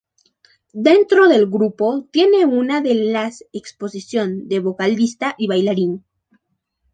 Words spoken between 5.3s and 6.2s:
y bailarín.